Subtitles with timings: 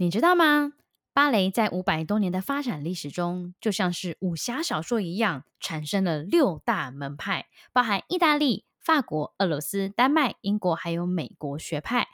[0.00, 0.74] 你知道吗？
[1.12, 12.06] 芭蕾在五百多年的发展历史中，就像是武侠小说一样，产生了六大门派，包含意大利、法国、俄罗斯、丹麦、英国还有美国学派。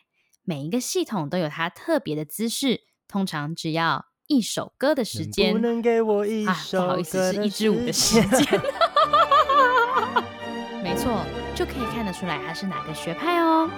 [0.44, 5.52] 每一个系统都有它特别的姿势，通常只要一首歌的时间。
[5.52, 6.80] 能不能给我一首歌的时间？
[6.80, 8.62] 啊，不好意思，是一支舞的时间。
[10.82, 11.22] 没错，
[11.54, 13.68] 就可以看得出来它是哪个学派哦。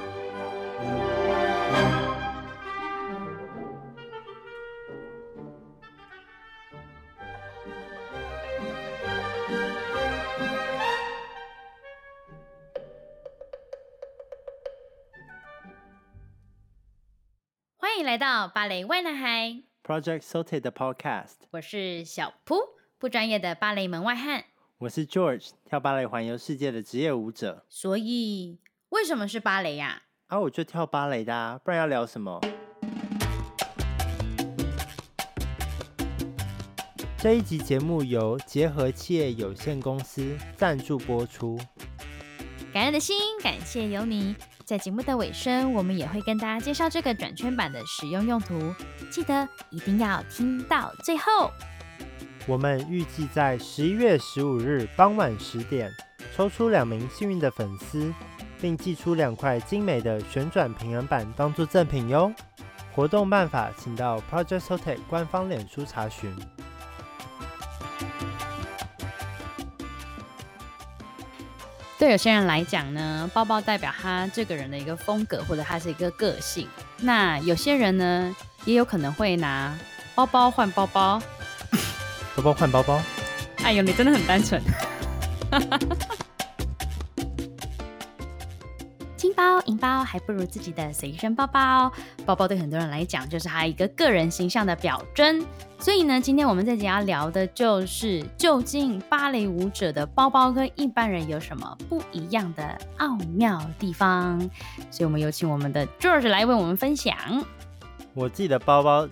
[18.16, 21.34] 来到芭蕾 why 男孩 Project Sauté 的 Podcast。
[21.50, 22.57] 我是小扑，
[22.98, 24.43] 不专业的芭蕾门外汉。
[24.79, 27.66] 我是 George，跳芭蕾环游世界的职业舞者。
[27.68, 30.04] 所以，为什么是芭蕾呀？
[30.29, 32.41] 啊，我就跳芭蕾的啊，不然要聊什么？
[37.19, 41.60] 这一集节目由结合企业有限公司赞助播出。
[42.72, 44.34] 感恩的心，感谢有你。
[44.67, 48.75] 在节目的尾声，我们也会跟大家介绍这个转圈板的使用用途，
[49.09, 51.53] 记得一定要听到最后。
[52.48, 55.89] 我们预计在十一月十五日傍晚十点
[56.34, 58.12] 抽出两名幸运的粉丝，
[58.61, 62.33] 并寄出两块精美的旋转平衡板当做赠品哟。
[62.92, 66.37] 活动办法，请到 Project Sauté 官方脸书查询。
[71.98, 76.69] 对有些人来讲呢，包包代表他这个人的一个风格，或者他是一个个性。
[76.98, 79.75] 那有些人呢，也有可能会拿
[80.14, 81.20] 包包换包包，
[82.36, 83.00] 包包换包包。
[83.62, 84.62] 哎呦，你真的很单纯。
[89.36, 91.92] 包银包还不如自己的随身包包。
[92.24, 95.44] 包包对很多人来讲，就是他一个个人形象的表征。
[95.78, 104.41] 所以呢，今天我们这集要聊的就是，究竟芭蕾舞者的包包跟一般人有什么不一样的奥妙地方？
[104.91, 107.14] 所以我们有请我们的 George 来为我们分享。
[108.14, 109.06] 我自己的包包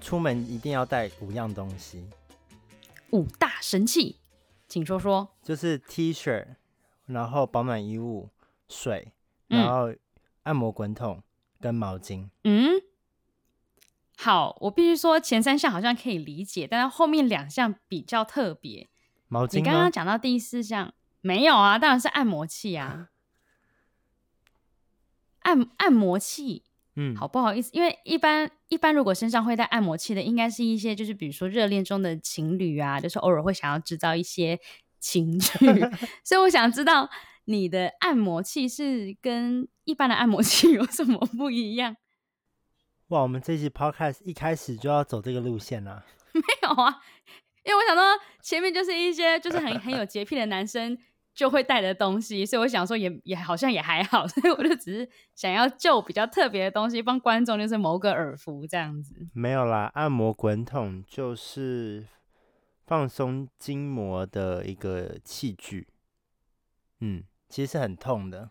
[0.00, 2.08] 出门一定要带五样东西，
[3.10, 4.20] 五大神器，
[4.68, 5.28] 请说说。
[5.42, 6.46] 就是 T 恤，
[7.06, 8.28] 然后保暖衣物、
[8.68, 9.12] 水，
[9.48, 9.92] 然后
[10.42, 11.22] 按摩滚筒
[11.60, 12.28] 跟毛巾。
[12.44, 12.80] 嗯。
[14.18, 18.88] 好，我必须说前三项好像可以理解，但是后面两项比较特别。
[19.28, 19.56] 毛巾？
[19.56, 21.78] 你刚刚讲到第四项没有啊？
[21.78, 23.10] 当然是按摩器啊，
[25.40, 26.64] 按按摩器。
[26.98, 34.58] 嗯，好不好意思，因为一般一般如果身上会带按摩器的，应该是一些就是比如说热恋中的情侣啊，就是偶尔会想要制造一些
[34.98, 35.58] 情趣，
[36.24, 37.10] 所以我想知道
[37.46, 41.96] 你的按摩器是跟一般的按摩器 有什么不一样？
[43.08, 46.04] 哇，我们这期 podcast 一开始就要走这个路线啊？
[46.34, 47.00] 没有啊，
[47.64, 48.04] 因为我想说
[48.42, 50.98] 前面就是一些就是很很有洁癖的男生
[51.34, 59.14] 就会带的东西，所以我想说也也好像也还好， 所以我就只是想要就比较特别的东西帮观众就是谋个耳福这样子。
[59.32, 62.06] 没有啦，按摩滚筒就是
[62.84, 65.88] 放松筋膜的一个器具，
[67.00, 68.50] 嗯，其实是很痛的。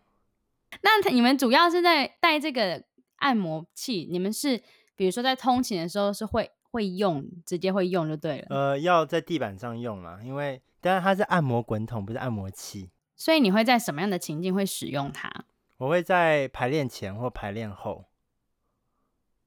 [0.82, 2.84] 那你们主要是在带这个？
[3.20, 4.62] 按摩器，你们是
[4.94, 8.48] 比如说在通勤的时候是会会用，直接会用就对了。
[8.50, 12.92] 呃，要在地板上用啦，因为当然它是按摩滚筒，不是按摩器。
[13.16, 15.32] 所以你会在什么样的情境会使用它？
[15.78, 18.04] 我会在排练前或排练后。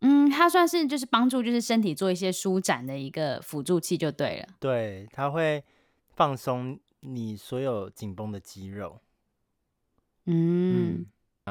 [0.01, 4.49] 嗯，它算是就是帮助就是身体做一些舒展的一个辅助器就对了。
[4.59, 5.63] 对，它会
[6.09, 9.03] 放松你所有紧绷的肌肉。
[10.29, 10.95] 嗯。
[10.95, 11.07] 嗯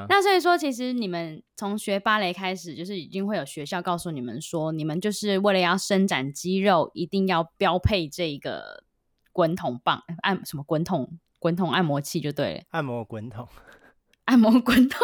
[0.08, 8.84] 那所以说，其实你们从学芭蕾开始，就是已经会有学校告诉你们说，你们就是为了要伸展肌肉，一定要标配这个
[9.32, 12.64] 滚筒棒，按什么滚筒滚筒按摩器就对了。
[12.70, 13.48] 按摩滚筒，
[14.26, 15.00] 按摩滚筒，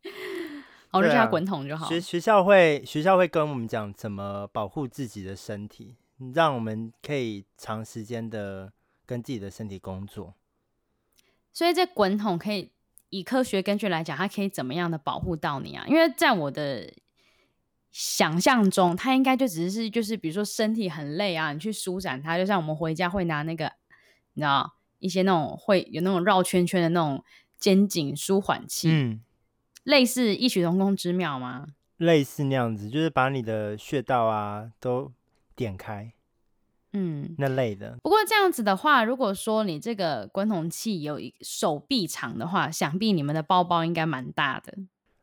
[0.92, 1.86] 我就叫它滚筒就好。
[1.86, 5.94] 学学校会学校会跟我们讲怎么保护自己的身体，
[6.32, 8.72] 让我们可以长时间的
[9.04, 10.32] 跟自己的身体工作。
[11.52, 12.72] 所以这滚筒可以。
[13.18, 15.84] 以科学根据来讲，它可以怎么样的保护到你啊？
[15.88, 16.92] 因为在我的
[17.90, 23.72] 想象中，它应该就只是就是，比如说身体很累啊，你去舒展它，就像我们回家会拿那个，
[24.34, 27.24] 你知道一些那种会有那种绕圈圈的那种
[27.58, 29.20] 肩颈舒缓器，嗯，
[29.84, 31.68] 类似异曲同工之妙吗？
[31.96, 35.12] 类似那样子，就是把你的穴道啊都
[35.54, 36.12] 点开。
[36.98, 37.98] 嗯，那类的。
[38.02, 44.72] 不过这样子的话，如果说你这个滚筒器有一手臂长的话，想必你们的包包应该蛮大的。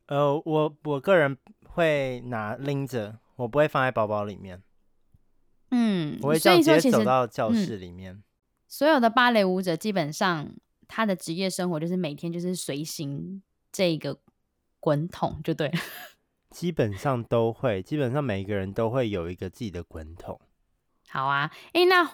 [0.05, 1.35] 呃，我我个人
[1.65, 4.61] 会拿拎着，我不会放在包包里面。
[5.71, 8.13] 嗯，我会这样直接走到教室里面。
[8.13, 8.23] 嗯、
[8.67, 10.53] 所有的芭蕾舞者基本上
[10.87, 13.41] 他的职业生活就是每天就是随行
[13.71, 14.19] 这个
[14.79, 15.73] 滚筒，就对了。
[16.51, 20.39] 基本上都会，基本上每一个人都会有一个自己的滚筒。
[21.13, 22.09] 好啊，哎、欸，那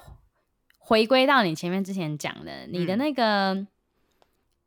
[0.78, 3.68] 回归到你前面之前讲的，你的那个，嗯、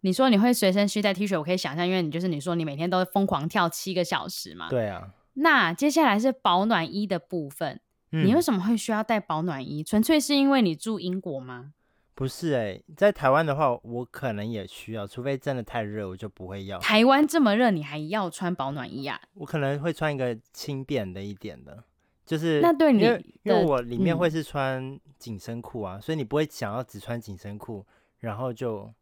[0.00, 4.70] 你说你会随身携带 T 恤，我可以想象，因为你就是你说你每天都疯狂跳七个小时嘛。
[4.70, 5.12] 对啊。
[5.34, 7.78] 那接下来是保暖衣的部分，
[8.10, 9.84] 嗯、你为什么会需要带保暖衣？
[9.84, 11.74] 纯粹是因为你住英国吗？
[12.14, 16.78] 不是哎、欸，在台湾的话，我可能也需要，除非真的太热，我就不会要。
[16.78, 19.20] 台湾这么热，你还要穿保暖衣啊？
[19.34, 21.84] 我可能会穿一个轻便的一点的，
[22.24, 27.84] 就是那对你因为，因为我里面会是穿紧身裤啊，嗯、所以你不会想要只穿紧身裤，
[28.20, 28.92] 然后就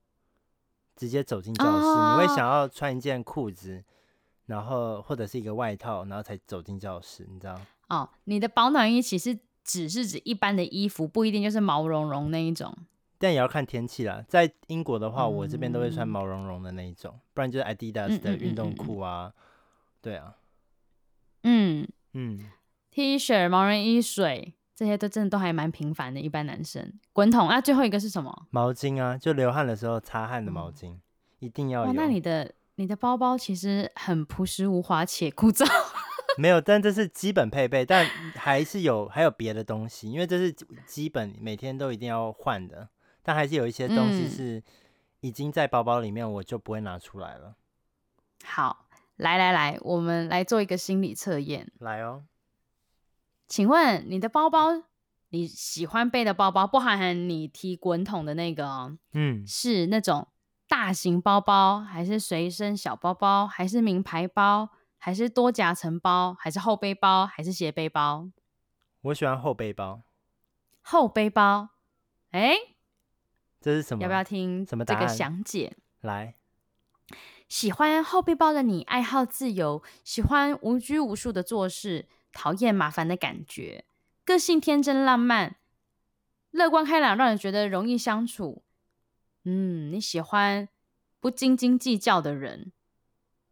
[0.97, 3.85] 直接走进教室，哦、你会想要穿一件裤子，
[4.47, 7.61] 然后或者是一个外套，然后才走进教室，你知道？
[7.89, 12.75] 哦，你的保暖衣其实只是指一般的衣服，不一定就是毛茸茸那一种。
[13.19, 19.35] 但也要看天气啦，在英国的话，嗯、我这边都会穿毛茸茸的那一种，不然就是 Adidas 的运动裤啊，
[20.01, 20.35] 对啊，
[21.43, 21.87] 嗯。
[22.13, 22.51] 嗯
[22.91, 28.47] ，T 恤、毛绒衣、水这些都真的都还蛮平凡的，一般男生滚筒啊，最后一个是什么？
[28.51, 31.01] 毛巾啊，就流汗的时候擦汗的毛巾，嗯、
[31.41, 31.93] 一定要有。
[31.93, 35.67] 那你的你的包包其实很朴实无华且枯燥。
[36.39, 38.07] 没有，但这是基本配备，但
[38.37, 40.51] 还是有还有别的东西，因为这是
[40.87, 42.89] 基本每天都一定要换的。
[43.23, 44.63] 但还是有一些东西是
[45.21, 47.49] 已经在包包里面，我就不会拿出来了。
[47.49, 47.55] 嗯、
[48.47, 48.87] 好，
[49.17, 51.71] 来来来，我们来做一个心理测验。
[51.81, 52.23] 来哦，
[53.51, 54.85] 请问你的包包，
[55.31, 60.29] 你喜欢背的包包，不含你提滚筒的那个哦，嗯，是那种
[60.69, 64.69] 大型包包，还是随身小包包，还是名牌包，
[64.99, 68.29] 还是多夹层包，还是后背包，还是斜背包？
[69.01, 70.03] 我喜欢后背包。
[70.81, 71.71] 后背包，
[72.31, 72.55] 哎。
[73.61, 74.03] 这是什么？
[74.03, 75.77] 要不要听这个详解？
[76.03, 76.37] 来，
[77.49, 83.85] 喜欢后背包的你，爱好自由，喜欢无拘无束的做事，讨厌麻烦的感觉，
[84.25, 85.57] 个性天真浪漫，
[86.51, 88.63] 乐观开朗，让人觉得容易相处。
[89.45, 90.69] 嗯，你喜欢
[91.19, 92.73] 不斤斤计较的人，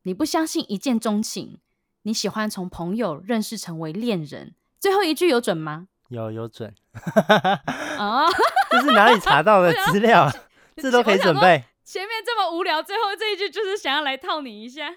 [0.02, 1.58] 你不相信一见钟情，
[2.02, 4.54] 你喜欢从朋友认识成为恋人。
[4.78, 5.88] 最后一句有准吗？
[6.08, 6.74] 有有准。
[7.98, 8.26] 哦。
[8.70, 10.30] 这是哪里查到的 资料？
[10.76, 11.64] 这都可以准备。
[11.84, 14.94] 前面这么无聊，最后这一句就是想要来套你一下。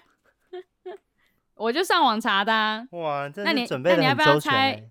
[1.54, 2.86] 我就上网查的、啊。
[2.92, 3.66] 哇，那你。
[3.82, 4.82] 那你要不要猜？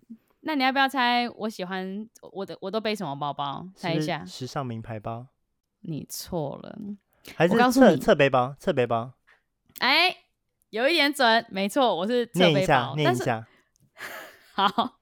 [0.42, 1.30] 那你要不要猜？
[1.36, 3.68] 我喜欢我的，我都背什么包包？
[3.75, 4.25] 猜一下。
[4.25, 5.28] 时尚名牌包。
[5.81, 6.78] 你错了。
[7.36, 8.56] 还是侧侧背包？
[8.60, 9.13] 侧背包。
[9.80, 10.16] 哎，
[10.69, 12.54] 有一点准，没错，我是侧背包。
[12.54, 13.48] 念一下，念一下。
[14.54, 14.98] 好。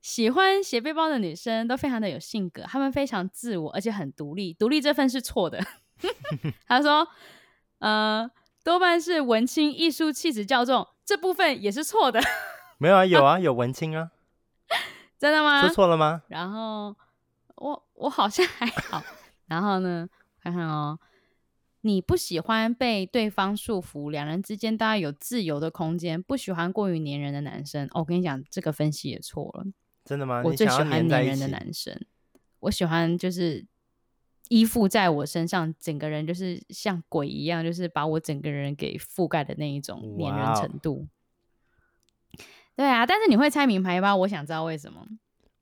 [0.00, 4.54] 喜欢斜背包的女生都非常的有性格，她们非常自我，而且很独立。
[4.54, 5.62] 独立这份是错的。
[6.66, 7.06] 他说，
[7.78, 8.28] 呃，
[8.68, 12.20] 多半是文青，艺术气质较重，这部分也是错的。
[12.76, 14.10] 没有啊，有啊， 有文青啊。
[15.18, 15.62] 真的吗？
[15.62, 16.22] 说错了吗？
[16.28, 16.94] 然后
[17.54, 19.02] 我我好像还好。
[19.46, 20.06] 然后呢，
[20.42, 20.98] 看看哦，
[21.80, 27.86] 你不喜欢被对方束缚，两人之间大概有自由的空间，不喜欢过于黏人的男生。
[27.92, 29.64] 哦，我跟你讲，这个分析也错了。
[30.04, 30.42] 真的吗？
[30.44, 31.98] 我最喜欢黏人的男生，
[32.60, 33.64] 我喜欢就是
[34.48, 41.06] 依附在我身上，整个人就是像鬼一样，就是把我整个人给覆盖的那一种黏人程度。
[42.74, 45.06] 对啊，但是你会猜名牌包，我想知道为什么？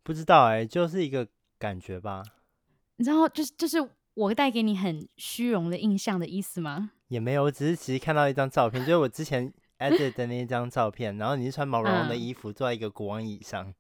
[0.03, 1.27] 不知道哎、欸，就是一个
[1.59, 2.23] 感觉吧。
[2.97, 3.79] 你知道，就是就是
[4.15, 6.93] 我带给你很虚荣的印象的意思吗？
[7.09, 13.75] 也没有，我只是其实看到一张照片，就是我之前 edit 的那一张照片，然后你是穿毛茸茸的衣服，坐在一个国王椅上。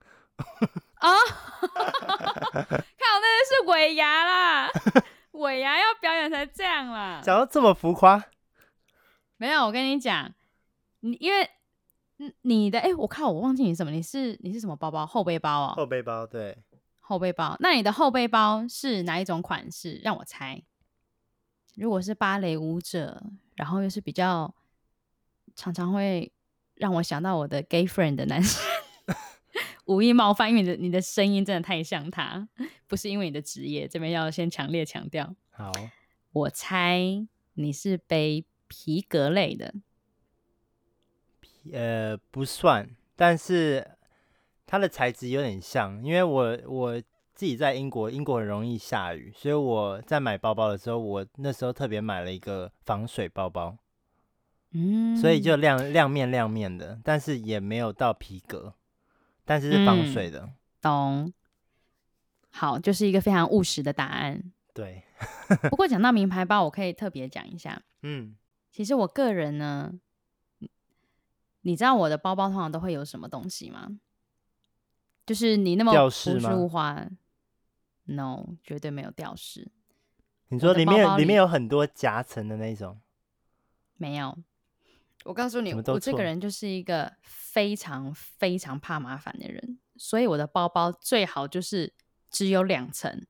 [0.98, 1.08] 啊！
[1.62, 4.70] 看我那个是尾牙啦，
[5.32, 7.20] 尾牙要表演才这样啦。
[7.22, 8.22] 讲到这么浮夸，
[9.36, 9.66] 没有。
[9.66, 10.32] 我跟你讲，
[11.00, 11.50] 你因为
[12.42, 13.90] 你的哎、欸，我靠，我忘记你什么？
[13.90, 15.06] 你是你是什么包包？
[15.06, 15.74] 后背包哦。
[15.76, 16.56] 后背包，对，
[17.00, 17.56] 后背包。
[17.60, 20.00] 那你的后背包是哪一种款式？
[20.02, 20.62] 让我猜。
[21.76, 23.22] 如果是芭蕾舞者，
[23.54, 24.54] 然后又是比较
[25.54, 26.32] 常常会
[26.74, 28.64] 让我想到我的 gay friend 的男生。
[29.86, 32.48] 无意冒犯，因为你的你的声音真的太像他，
[32.86, 35.34] 不是因为你的职业，这边要先强烈强调。
[35.50, 35.72] 好，
[36.32, 37.00] 我猜
[37.54, 39.74] 你是背皮革类的。
[41.72, 43.92] 呃，不算，但是
[44.66, 47.00] 它的材质有点像，因为我我
[47.34, 53.76] 自己在英国，英国很容易下雨，所以我在买包包的时候，我那时候特别买了一个防水包包。
[54.72, 58.74] 嗯，所以就亮亮面亮面的，但是也没有到皮革，
[59.46, 60.40] 但是是防水的。
[60.40, 61.32] 嗯、懂。
[62.50, 64.52] 好，就是一个非常务实的答案。
[64.74, 65.02] 对。
[65.70, 67.82] 不过讲到名牌包，我可以特别讲一下。
[68.02, 68.36] 嗯，
[68.70, 69.94] 其实我个人呢，
[71.62, 73.98] 你知道我的包包通常都会有什么东西吗？
[75.24, 77.06] 就是你那么朴实无华
[78.04, 79.70] ，no，绝对没有吊饰。
[80.48, 83.00] 你说里面里，里面有很多夹层的那种？
[83.96, 84.38] 没有。
[85.26, 91.92] 我告诉你，我这个人就是一个非常非常怕麻烦的人，所以我的包包最好就是
[92.30, 93.26] 只有两层。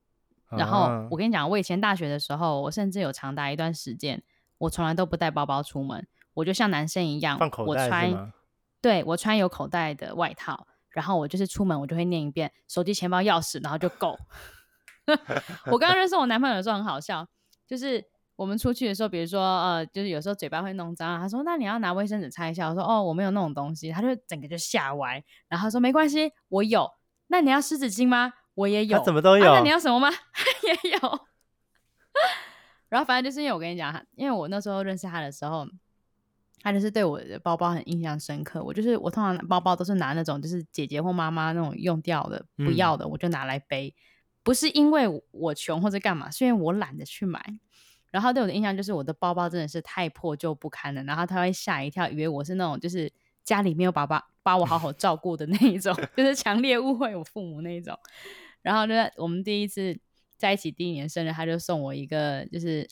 [0.51, 4.23] 然后我跟你讲，我以前大学的时候，我甚至有长达一段时间，
[4.59, 7.37] 我从来都不带包包出门，我就像男生一样，
[7.67, 8.33] 我穿，
[8.81, 14.17] 对，我穿有口袋的外套，然后我就是出门，我就会念一遍手机、钱包、钥匙，然后就够。
[15.67, 17.27] 我刚刚认识我男朋友的时候很好笑，
[17.67, 18.05] 就是
[18.37, 26.89] 我们出去的时候，比如说呃，就是有时候嘴巴会弄脏，他说那你要拿卫生纸擦一下，我说哦，我没有那种东西，他就整个就吓歪，然后他说没关系，我有，
[27.29, 28.33] 那你要湿纸巾吗？
[28.55, 29.51] 我也有，他怎么都有？
[29.51, 30.09] 啊、那你要什么吗？
[30.63, 30.99] 也有。
[32.89, 35.67] 然后反正就是因为我跟你讲，因为我那时候认识他的时候，
[36.63, 38.63] 他就是对我的包包很印象深刻。
[38.63, 43.95] 我就是我通常包包都是拿那种就是姐姐或妈妈那种用掉的、不要的，嗯、我就拿来背。
[44.43, 47.59] 不是因为我穷或者干嘛，是因为我懒得去买。
[48.17, 51.03] 然后对我的印象就是我的包包真的是太破旧不堪了。
[51.05, 53.13] 然后他会吓一跳，以为我是那种就是
[53.45, 57.95] 家里没有爸爸把我好好照顾的那一种， 就是强烈误会我父母那一种。
[58.63, 60.01] 然后呢，我们第一次
[60.39, 62.89] 在一起第一年生日，他就送我一个就是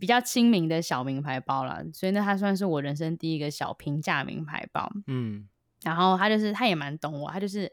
[0.00, 4.92] 比较亲民的小名牌包了，所以呢，他算是我人生第一个小平价名牌包。
[5.06, 5.48] 嗯，
[5.84, 7.72] 然后他就是他也蛮懂我，他就是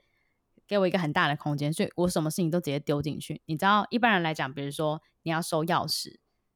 [0.68, 3.42] 给我一个很大的空间，所以我什么事情都直接丢进去。
[3.46, 6.16] 你知道，一般人来讲，比如说你要收钥匙，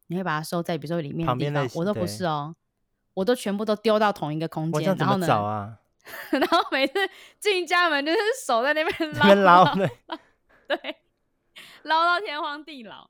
[0.09, 2.55] 你会把它收在比如说里面的地方，我都不是哦，
[3.13, 4.95] 我都全部都丢到同一个空间。
[4.97, 5.27] 然后呢，
[6.31, 6.93] 然后每次
[7.39, 9.75] 进家门就是手在那边捞。
[10.67, 10.97] 对，
[11.83, 13.09] 捞到天荒地老。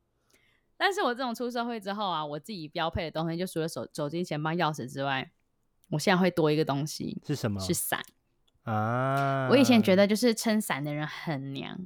[0.77, 5.31] 但是我这种出社会之后啊，我自己标配的东西就除了手手机、钱包、钥匙之外，
[5.89, 7.59] 我现在会多一个东西，是什么？
[7.59, 8.01] 是伞
[8.63, 9.47] 啊！
[9.49, 11.77] 我以前觉得就是撑伞的人很娘，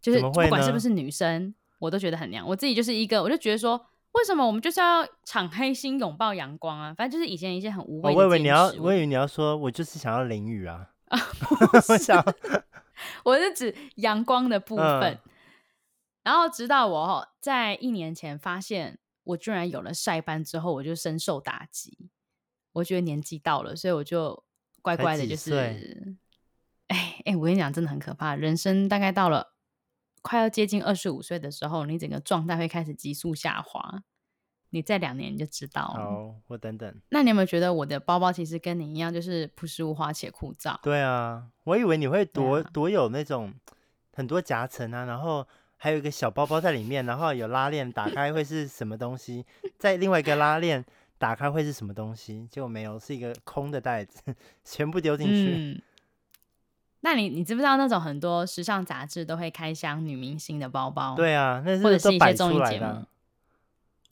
[0.00, 2.46] 就是不管是不是女生，我都觉得很娘。
[2.46, 6.94] 我自己就是一个，我就觉得说，为什么我们就是要敞开心拥抱阳光啊？
[6.94, 8.22] 反正就是以前一些很无谓的、哦。
[8.22, 10.90] 我以为你要，我以为你要说，我就是想要淋雨啊！
[11.08, 11.20] 啊
[11.88, 12.24] 我想。
[13.24, 15.18] 我是指阳光的部分，嗯、
[16.22, 22.08] 然后直到我在一年前发现我居然有了晒斑之后，我就深受打击。
[22.72, 24.44] 我觉得年纪到了，所以我就
[24.80, 26.16] 乖乖的，就是，
[26.86, 28.36] 哎哎，我跟你讲，真的很可怕。
[28.36, 29.53] 人生大概到了
[30.24, 34.02] 快要接近二十五岁的时候，你整个状态会开始急速下滑。
[34.70, 36.02] 你再两年你就知道了。
[36.02, 36.92] 哦，我等等。
[37.10, 40.80] 那你有没有觉得我的包包其实跟你一样，就是朴实无华且枯燥？
[40.82, 43.52] 对啊，我以为你会多、啊、多有那种
[44.14, 49.44] 很多夹层啊，然后还有一个小包包在里面，然后有拉链，打开会是什么东西？
[49.78, 50.82] 在另外一个拉链
[51.18, 52.48] 打开会是什么东西？
[52.50, 54.22] 结果没有，是一个空的袋子，
[54.64, 55.54] 全部丢进去。
[55.56, 55.82] 嗯、
[57.04, 61.14] 那你你知不知道那种很多时尚杂志都会开箱女明星的包包？
[61.14, 63.04] 对啊，那是或者是一些综艺节目。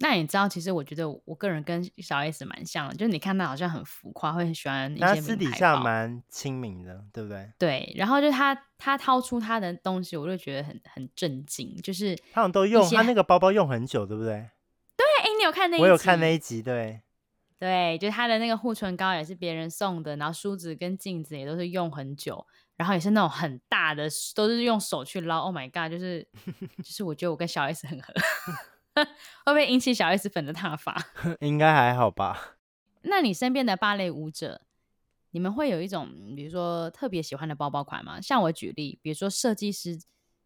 [0.01, 7.51] 那你知道，其实我觉得我个人跟小 S 蛮像的，就是你看她好像很浮夸，会很喜欢一些私底下蛮亲民的，对不对？
[7.59, 14.51] 对，然后就她她掏出她的东西，我就觉得很很震惊，就是她好像都用她那个包包用很久，对不对？
[14.99, 15.83] 对，哎，你有看那一集？
[15.83, 17.01] 我有看那一集，对
[17.59, 22.45] 对，就是他的那个护唇膏也是别人送的，然后梳子跟镜子也都是用很久，
[22.77, 25.43] 然后也是那种很大的，都是用手去捞。
[25.43, 26.27] Oh my god，就是
[26.83, 28.13] 就是我觉得我跟小 S 很合。
[29.45, 31.03] 会不会引起小 S 粉的挞伐？
[31.41, 32.57] 应该还好吧。
[33.03, 34.61] 那你身边的芭蕾舞者，
[35.31, 38.21] 你们会有一种比如说特别喜欢的包包款吗？
[38.21, 39.99] 像我举例，比如说设计师、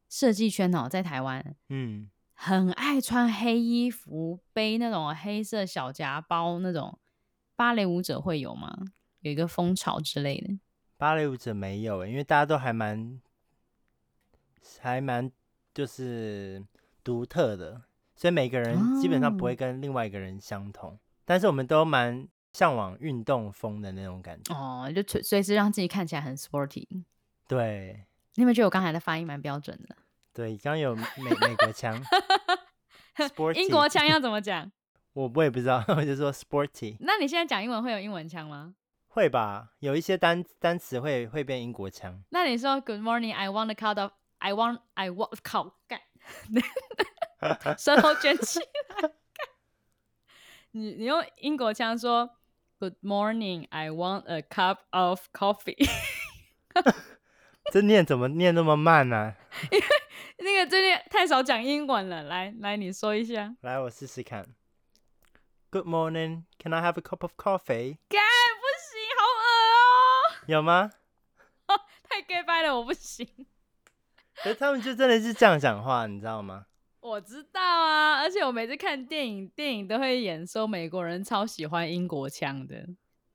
[0.09, 6.99] 设计圈哦，在台湾，嗯，很爱穿黑衣服，背那种黑色小夹包那种
[7.57, 8.79] 芭蕾舞者会有吗？
[9.21, 10.57] 有一个风潮之类的？
[10.97, 13.21] 芭蕾舞者没有，因为大家都还蛮
[14.81, 15.31] 还蛮
[15.75, 16.65] 就是
[17.05, 17.83] 独特的。
[18.15, 26.87] 所以每个人基本上不会跟另外一个人相同，哦、但是我们都蛮向往运动风的那种感觉哦，就随随时让自己看起来很 sporty。
[27.47, 29.95] 对，你有没有觉得我刚才的发音蛮标准的？
[30.33, 31.05] 对，刚刚有美
[31.43, 32.03] 美国腔，
[33.55, 34.73] 英国腔要怎么讲？
[35.13, 36.97] 我我也不知道，我就说 sporty。
[37.01, 38.75] 那你现在讲英文会有英文腔吗？
[39.17, 42.23] 会吧，有一些单单词会会变英国腔。
[42.29, 46.03] 那你说 Good morning, I want a cup of I want I want 靠干。
[47.79, 49.11] 舌头卷起来，
[50.73, 52.37] 你你用英国腔说
[52.79, 55.89] Good morning, I want a cup of coffee。
[57.73, 59.37] 这念怎么念那么慢呢、啊？
[59.71, 59.85] 因为
[60.41, 62.25] 那个最近太少讲英文了。
[62.25, 63.55] 来来，你说一下。
[63.63, 64.47] 来，我试试看。
[65.71, 67.97] Good morning, can I have a cup of coffee？
[70.49, 70.91] 有吗？
[72.09, 73.27] 太 gay 掰了，我不行。
[74.43, 76.67] 可是他们就真的是这样讲话，你知道吗？
[77.01, 82.87] 我知道啊，而且我每次看电影，电影都会演说美国人超喜欢英国腔的。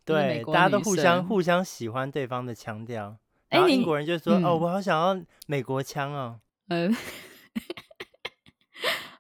[0.03, 3.17] 对，大家都互相互相喜欢对方的腔调。
[3.49, 6.39] 然后英国人就说：“哦，我好想要美国腔哦。
[6.69, 6.95] ”嗯。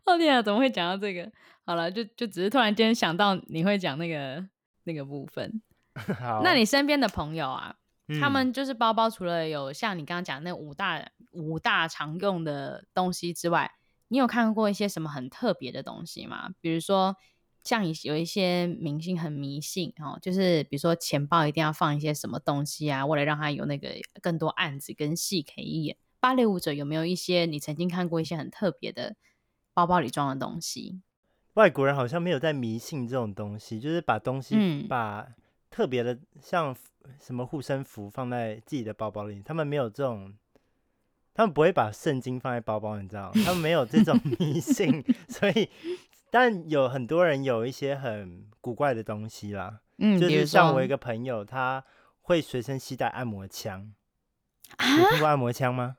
[0.05, 1.31] 哦天啊，怎么会讲到这个？
[1.65, 4.45] 好了，就就只是突然间想到你会讲那个
[4.83, 5.61] 那个部分。
[6.19, 6.41] 好。
[6.43, 7.80] 那你身边的朋友啊，嗯、
[8.19, 13.71] 他们就是包包，除了有像你刚刚讲那五大五大常用的东西之外，
[14.09, 16.49] 你有看过一些什么很特别的东西吗？
[16.59, 17.15] 比如说，
[17.63, 23.89] 像有一些明星很迷信哦，就是比如说钱包一定要放一些什么东西啊，为了让他有那个
[24.21, 25.95] 更多案子跟戏可以演。
[26.19, 29.15] 芭蕾舞者有没有一些你曾经看过一些很特别的
[29.73, 31.01] 包包里装的东西？
[31.53, 35.27] 外国人好像没有在迷信这种东西，就是把东西、嗯、把
[35.71, 36.75] 特别的像
[37.19, 40.31] 什么护身符放在自己的包包里，他们没有这种，
[41.33, 43.31] 他们不会把圣经放在包包，你知道？
[43.45, 45.69] 他们没有这种 迷信，所以
[46.29, 51.83] 但有很多人有一些很古怪的东西啦，嗯，就是像我一个朋友，他
[52.23, 53.93] 会随身携带按摩枪，
[54.77, 55.97] 啊、你听过按摩枪吗？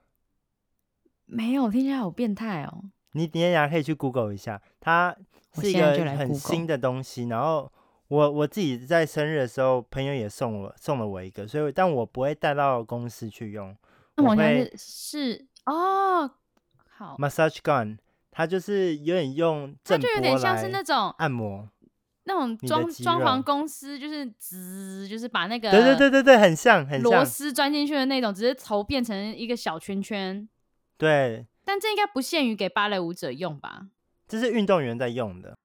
[1.25, 2.85] 没有，听起来好变态哦。
[3.13, 5.17] 你等一下可以去 Google 一下，它
[5.55, 7.25] 是一个很新的东西。
[7.29, 7.71] 然后
[8.13, 13.75] 我我自己在生日的时候，朋友也送我送了我一个，所以但我不会带到公司去用。
[14.17, 16.31] 那我会是哦，
[16.91, 17.97] 好，massage gun，
[18.31, 21.67] 它就是有点用它就有点像是那种按摩，
[22.25, 30.47] 那种装装潢公司就是滋，就是把那个对对对对对，很像很像螺丝钻进去的那种，只是头变成一个小圈圈，
[30.99, 31.47] 对。
[31.65, 33.87] 但这应该不限于给芭蕾舞者用吧？
[34.29, 35.57] 这是运动员在用的。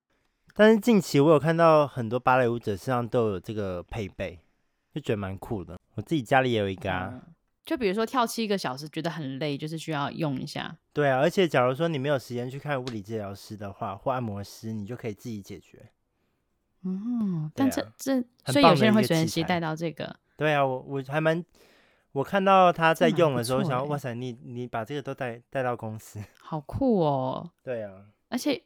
[0.57, 4.39] 但是近期我有看到很多芭蕾舞者身上都有这个配备，
[4.91, 5.77] 就觉得蛮酷的。
[5.93, 7.11] 我自己家里也有一个啊。
[7.13, 7.21] 嗯、
[7.63, 10.75] 就比如说跳七个小时觉得很累，就是需要用一下。
[10.91, 15.91] 对啊，而且假如说你没有时间去看物理治疗师的话，或按摩师，你就可以自己解决。
[16.81, 20.15] 嗯，但这、啊、这，所以有些人会随身携带到这个。
[20.35, 21.45] 对啊，我我还蛮。
[22.13, 27.51] 我看到他在用的时候，想说哇塞，你你把这个都带带到公司，好酷哦！
[27.61, 27.91] 对啊，
[28.29, 28.59] 而且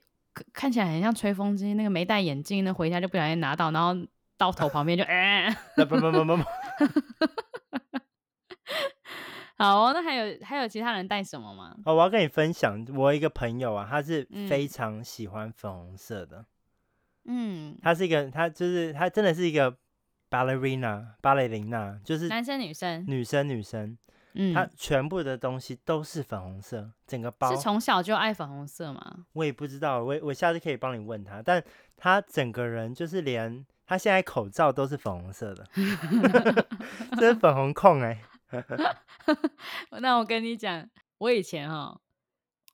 [0.54, 3.96] 看起来很像吹风机，那个没戴眼镜，那回家就不小心拿到，然后
[4.38, 6.44] 到头旁边就 哎，不不不不不，
[9.58, 11.76] 好哦，那还有还有其他人带什么吗？
[11.86, 16.46] 哦，我要跟你分享，我一个朋友啊，他是非常喜欢粉红色的，
[17.26, 19.78] 嗯，他是一个，他就是他真的是一个。
[20.32, 23.98] Ballerina，芭蕾琳娜，就是男生女生，女生女生，
[24.34, 29.26] 嗯，他全部的东西都是粉红色，整个包是从小就爱粉红色吗？
[29.34, 31.64] 我也不知道，我我下次可以帮你问他，但
[31.98, 35.68] 他整个人就是连他现在口罩都是粉红色的，
[37.20, 38.66] 这是粉红控哎、欸。
[40.02, 40.90] 那我跟你讲，
[41.20, 42.00] 我以前哈，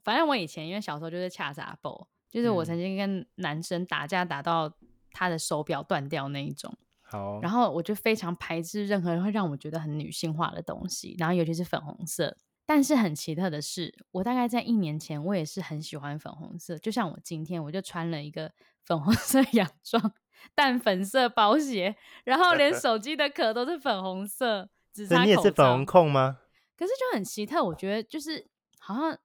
[0.04, 4.74] 反正我以前因为小时候就是恰杂包，就是我曾经跟男生打架打到
[5.12, 6.76] 他的手表断掉那一种。
[7.10, 12.38] 好，然后我就非常排斥任何人会让我觉得很女性化的东西，然后尤其是粉红色。
[12.66, 16.78] 但是很奇特的是，我大概在一年前，我也是很喜欢粉红色。
[16.78, 18.52] 就像我今天，我就穿了一个
[18.84, 20.14] 粉红色洋装、
[20.54, 25.24] 淡粉色包鞋，然后连 手机的壳都是粉红色，只差口罩。
[25.24, 26.40] 你也是粉红控吗？
[26.76, 28.46] 可是就很奇特，我觉得就是
[28.80, 29.18] 好像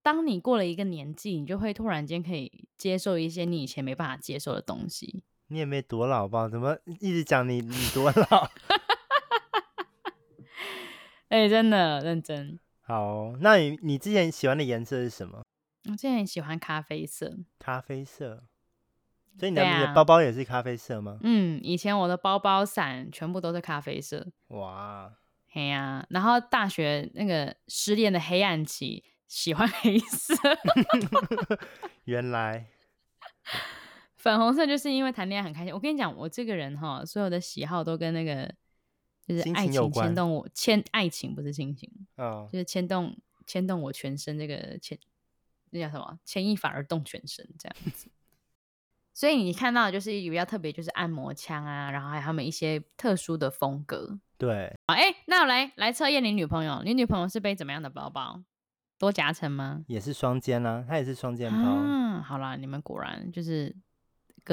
[0.00, 5.24] 当你过了一个年纪，你就会突然间可以接受一些你以前没办法接受的东西。
[5.48, 6.48] 你也没多老吧？
[6.48, 8.48] 怎么一直讲你你多老？
[11.28, 12.58] 哎、欸，真的认真。
[12.80, 15.42] 好，那你你之前喜欢的颜色是什么？
[15.84, 17.36] 我之前喜欢咖啡色。
[17.58, 18.44] 咖啡色。
[19.38, 21.18] 所以你的，啊、你的包包也是咖啡色吗？
[21.22, 24.26] 嗯，以前我的包包、伞全部都是咖啡色。
[24.48, 25.12] 哇。
[25.50, 30.34] 嘿呀，啊，然后大学那个失恋的黑暗期，喜欢 黑色。
[32.04, 32.66] 原来。
[34.18, 35.72] 粉红色就是因为谈恋爱很开心。
[35.72, 38.52] 我跟你讲，我这个人哈，所有的喜好都跟那个
[39.24, 44.36] 就是爱情牵动我，牵爱情不是亲情，哦，就是牵动牵动我全身。
[44.36, 44.98] 这个牵
[45.70, 46.18] 那叫什么？
[46.24, 48.10] 牵一发而动全身这样子。
[49.14, 54.18] 所以你看到的就是比较特别，就是按摩枪啊，然后还有他们一些特殊的风格。
[54.36, 58.42] 对，好，哎，那我来来测验你女朋友，你女朋友是背怎么样的包包？
[58.98, 59.84] 多夹层吗？
[59.86, 61.58] 也是双肩啊，她也是双肩包。
[61.62, 63.76] 嗯，好啦，你们果然就是。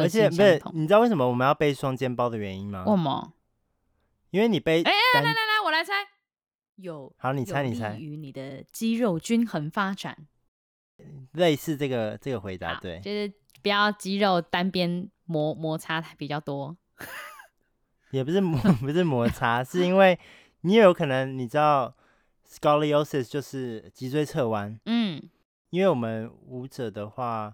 [0.03, 0.62] 而且不是。
[0.73, 2.84] 你知道为什么我们要背双肩包的原因吗？
[2.86, 3.34] 为什么？
[4.31, 5.93] 因为你背哎来来来，我来猜。
[6.75, 10.27] 有好，你猜你猜与，你的肌肉均衡发展。
[11.34, 12.99] 类似这个这个回答对。
[12.99, 13.31] 就是
[13.62, 16.75] 不要肌肉单边摩摩擦比较多。
[18.12, 20.17] 也不是摩 不是摩擦，是因为
[20.62, 21.95] 你也有可能你知道
[22.47, 25.21] scoliosis 就是脊椎侧弯，嗯，
[25.69, 27.53] 因为我们舞者的话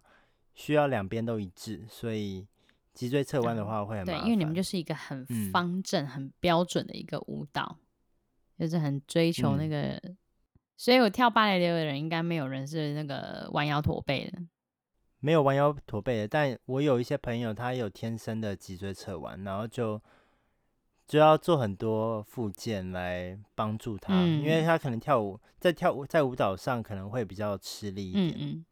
[0.54, 2.48] 需要两边都一致，所以
[2.94, 4.06] 脊椎侧弯的话会很。
[4.06, 7.78] 对，因为你们就是一个很嗯方正、很标准的一个舞蹈，
[8.58, 10.18] 就是很追求那个，嗯
[10.78, 14.40] 所以我跳芭蕾的人应该没有人是那个弯腰驼背的。
[15.20, 20.02] 没有弯腰驼背的，但我有一些朋友他有天生的脊椎侧弯，然后就
[21.06, 28.66] 就要做很多附件来帮助他，嗯因为他可能跳舞在跳舞在舞蹈上可能会比较吃力一点。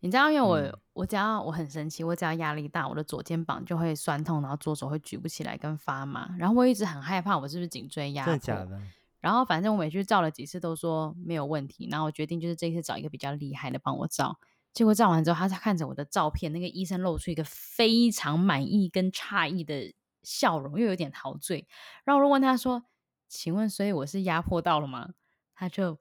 [0.00, 8.36] 你知道，因为我、嗯我只要我很生气，我只要压力大，我的左肩膀就会酸痛，然后左手会举不起来跟发麻，然后我一直很害怕我是不是颈椎压迫。
[8.36, 8.82] 真的假的？
[9.20, 14.38] 然后反正我每去照了几次都说没有问题，然后我决定就是这一次找一个比较厉害的帮我照。
[14.74, 21.66] 结果照完之后，他看着我的照片，那个医生露出一个非常满意跟诧异的笑容，又有点陶醉。
[22.04, 22.84] 然后我就问他说
[23.26, 25.10] ：“请问，所以我是压迫到了吗？”
[25.56, 25.98] 他就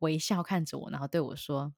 [0.00, 1.74] 微笑看着我，然后对我说：“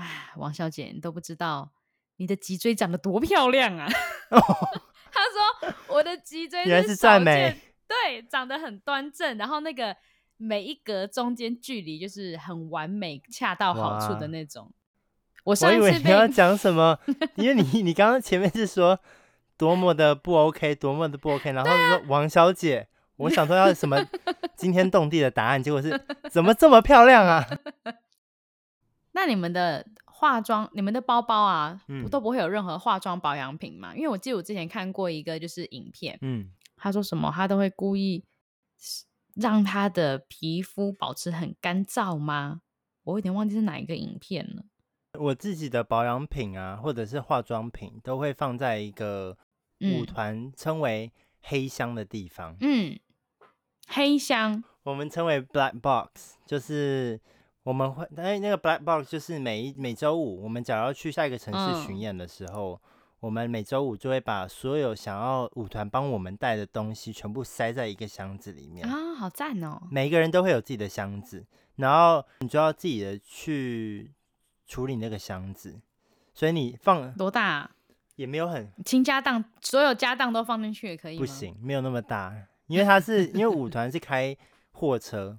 [0.00, 1.70] 哎，王小姐，你都不知道
[2.16, 3.86] 你的脊椎长得多漂亮啊！”
[4.30, 9.96] 他说：“我的脊椎原来是少赞美。”对，长得很端正，然后那个
[10.36, 14.72] 每一格中间距离就是很完美、恰到好处的那种。
[15.42, 16.98] 我上一次你要讲什么，
[17.34, 18.98] 因为你你刚刚前面是说
[19.56, 22.86] 多么的不 OK，多么的不 OK，然后你说王小姐，
[23.16, 23.98] 我想说要什么
[24.56, 27.44] 惊天动地的答案，结果是怎么这么漂亮啊？
[29.20, 33.94] 那你们的化妆、你们的包包啊，嗯都不会有任何化妆保养品吗？
[33.94, 38.24] 因为我记得我之前看过一个就是影片，嗯，他说什么，他都会故意
[39.34, 42.62] 让他的皮肤保持很干燥吗？
[43.04, 44.64] 我有点忘记是哪一个影片了。
[45.18, 49.36] 我自己的保养品啊，或者是化妆品，都会放在一个
[49.80, 52.56] 舞团称为黑箱的地方。
[52.60, 52.98] 嗯，
[53.86, 57.20] 黑箱，我们称为 black box，就是
[57.62, 62.80] 我们会，哎，那个 black box 就是每一每周五，我们假如要去下一个城市巡演的时候，嗯、
[63.20, 69.82] 我们每周五就会把所有想要舞团帮我们带的东西全部塞在一个箱子里面啊，好赞哦！
[69.90, 71.44] 每一个人都会有自己的箱子，
[71.76, 74.12] 然后你就要自己的去
[74.66, 75.80] 处理那个箱子，
[76.32, 77.70] 所以你放多大、啊？
[78.16, 81.18] 也没有很倾家荡，所有家当都放进去也可以？
[81.18, 82.34] 不行，没有那么大，
[82.66, 84.36] 因为它是因为舞团是开
[84.72, 85.38] 货车，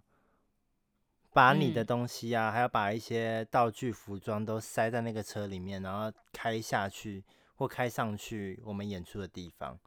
[1.33, 7.23] 把你的东西啊，嗯、还要把一些道具、服装都塞在那个车里面，然后开下去
[7.55, 9.79] 或开上去我们演出的地方，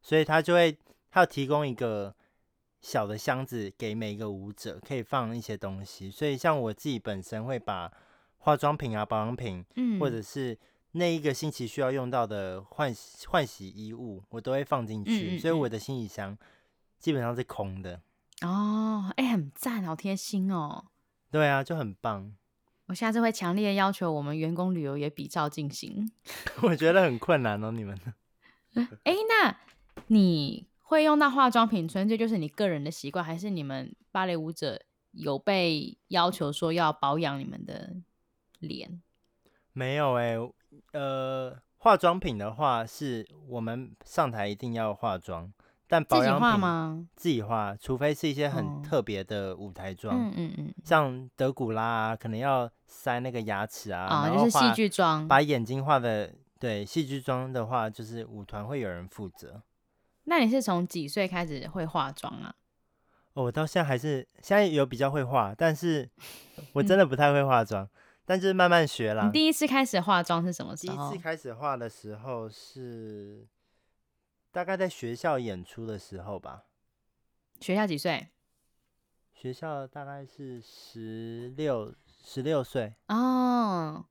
[0.00, 0.76] 所以他就会
[1.10, 2.14] 他要提供一个
[2.80, 6.10] 小的箱子给每一个舞者，可以放一些东西。
[6.10, 7.92] 所以像我自己本身会把
[8.38, 10.56] 化妆品啊、保养品，嗯，或者是
[10.92, 15.10] 那一个星期需要用到的换洗换洗衣物，我都会放进去。
[15.10, 16.36] 嗯嗯嗯，所以我的行李箱
[16.98, 18.00] 基本上是空的。
[18.42, 20.86] 哦，哎、欸，很赞，好贴心哦。
[21.30, 22.34] 对啊，就很棒。
[22.86, 26.10] 我下次会强烈要求我们员工旅游也比照进行。
[26.62, 27.98] 我觉得很困难哦，你们。
[28.74, 29.56] 哎、欸，那
[30.08, 34.80] 你会用到化妆品，纯粹就是你个人的习惯，还是你们芭蕾舞者
[35.12, 37.96] 有被要求说要保养你们的
[38.60, 39.02] 脸？
[39.72, 40.52] 没有哎、欸，
[40.92, 45.52] 呃，化妆品的话是我们上台一定要化妆，
[45.88, 47.08] 但保养品自己化吗？
[47.14, 59.62] 自己化，除非是一些很特别的舞台妆、哦，嗯嗯嗯，像德古拉啊，可能要塞那个牙齿啊，啊、就是戏剧妆，把眼睛画的，对，戏剧妆的话就是舞团会有人负责。
[60.24, 62.54] 那你是从几岁开始会化妆啊？
[63.34, 66.08] 哦，我到现在还是现在有比较会化，但是
[66.74, 67.84] 我真的不太会化妆。
[67.84, 67.88] 嗯
[68.28, 69.26] 但就是慢慢学啦。
[69.26, 70.96] 你第一次开始化妆是什么时候？
[70.96, 73.46] 第一次开始化的时候是
[74.56, 76.64] 大概在学校演出的时候吧。
[77.60, 78.28] 学校几岁？
[79.34, 82.94] 学校大概是十六十六岁。
[83.08, 84.06] 哦，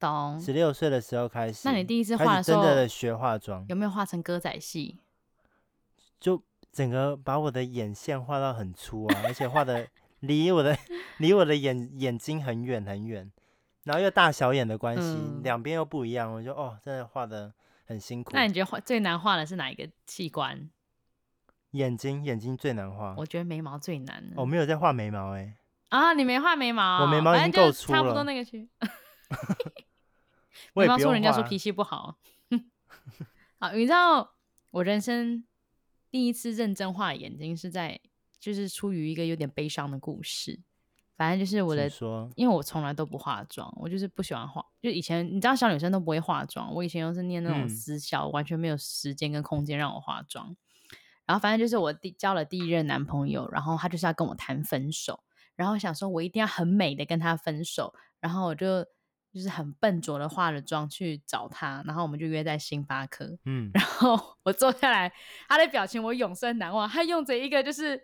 [0.00, 0.40] 懂。
[0.40, 1.68] 十六岁的时候开始。
[1.68, 4.98] 那你第一次画的时候，真的学化妆，有没有画成歌仔戏？
[6.18, 9.86] 就整个把我的眼线画到很粗啊，而且画的
[10.20, 10.74] 离我的
[11.18, 13.30] 离我的眼眼睛很远很远。
[13.82, 17.52] 然后又大小眼的关系，嗯、两边又不一样，我就哦，真的画得
[17.92, 18.32] 很辛苦。
[18.34, 20.70] 那你觉得画最难画的是哪一个器官？
[21.72, 23.14] 眼睛，眼睛最难画。
[23.16, 24.32] 我觉得眉毛最难。
[24.36, 25.56] 我、哦、没有在画眉毛哎、欸。
[25.88, 27.00] 啊，你没画眉毛？
[27.04, 27.98] 我眉毛已经够粗了。
[27.98, 28.68] 差不多那个区。
[30.74, 32.18] 眉毛说人家说脾气不好。
[33.58, 34.34] 好，你知道
[34.70, 35.44] 我人生
[36.10, 38.00] 第一次认真画眼睛是在，
[38.38, 40.60] 就是出于一个有点悲伤的故事。
[41.22, 41.88] 反正就是我的，
[42.34, 44.60] 因为我从来都不化妆，我就是不喜欢化。
[44.80, 46.74] 就以前你知道，小女生都不会化妆。
[46.74, 50.56] 我以前又是念那种私校，嗯、完全没有时间跟空间让我化妆。
[51.24, 55.22] 然后反正就是我第交了第一任男朋友，然后他就是要跟我谈分手，
[55.54, 58.82] 然后想说我一定要很美的跟他分手，然后我就
[59.32, 63.38] 就是很笨拙的化了妆去找他，然后我们就约在星巴克。
[63.44, 65.12] 嗯，然后 我坐下来，
[65.48, 68.02] 他的表情我永生难忘，他用着一个就是。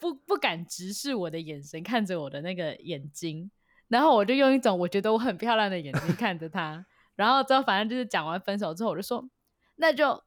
[0.00, 3.50] 不不敢直视我的眼神看着我的那个眼睛，
[3.88, 6.84] 然后我就用一种我觉得我很漂亮的眼睛看着他，
[7.16, 9.28] 然后之后反正就是讲完分手之后，我就说
[9.76, 10.24] 那就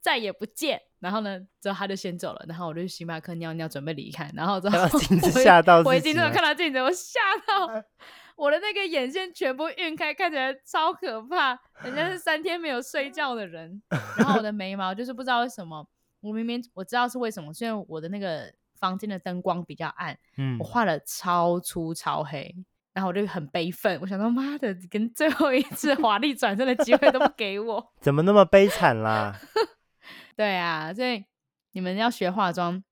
[0.00, 0.82] 再也不见。
[0.98, 7.84] 然后呢，之后他就先走了，然后我就去星巴克尿尿准备离开，然后之后镜子吓到，我一进去看到镜子，我吓到
[8.36, 13.80] 我的那个眼线全部晕开，看起来超可怕，人家是三天没有睡觉的人。
[14.18, 15.86] 然后我的眉毛就是不知道为什么，
[16.20, 18.52] 我明明我知道是为什么，虽然我的那个。
[18.82, 22.52] 房间的灯光比较暗，嗯，我画了超粗超黑，
[22.92, 29.38] 然后我就很悲愤，我想说妈的，跟最后一次 华丽转身的机会都不给我， 怎么那么悲惨啦？
[30.34, 31.24] 对啊，所以
[31.70, 32.82] 你们要学化妆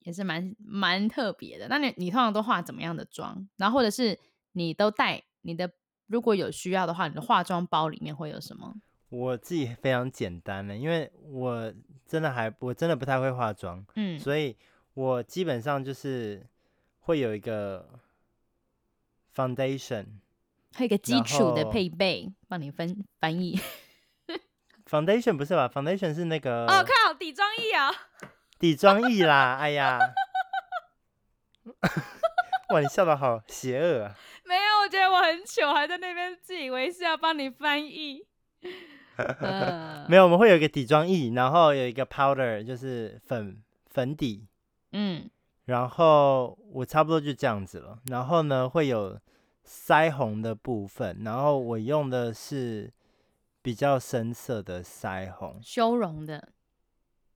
[0.00, 1.68] 也是蛮蛮特别的。
[1.68, 3.46] 那你你通常都化怎么样的妆？
[3.58, 4.18] 然后或者是
[4.52, 5.70] 你都带你的，
[6.06, 8.74] 如果有需要的话，你的化妆包里面会有什么？
[9.10, 11.70] 我自己非常简单的，因为我
[12.06, 14.56] 真的还我真的不太会化妆，嗯，所以。
[14.94, 16.46] 我基本上就是
[17.00, 17.88] 会有一个
[19.34, 20.06] foundation，
[20.74, 23.58] 还有一个基础的配备，帮你分翻译。
[24.88, 27.90] foundation 不是吧？foundation 是那个哦，靠，底妆液啊，
[28.58, 29.56] 底妆液啦！
[29.58, 29.98] 哎呀，
[32.68, 34.14] 哇，你笑得好邪恶啊！
[34.44, 38.26] 没有，我觉得我很糗，还在那边自以为是要帮你翻译。
[39.16, 44.46] 呃、没有，我们会有一个底妆液，然后有一个 powder，就是粉粉底。
[44.92, 45.30] 嗯，
[45.64, 48.00] 然后我差不多就这样子了。
[48.06, 49.18] 然后呢，会有
[49.66, 52.92] 腮红的部分，然后我用的是
[53.62, 56.52] 比较深色的腮红，修容的。